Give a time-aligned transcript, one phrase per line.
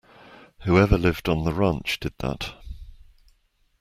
[0.61, 2.55] Whoever lived on the ranch did that.